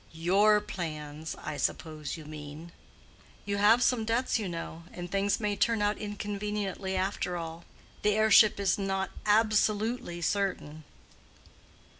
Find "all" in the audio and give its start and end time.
7.37-7.65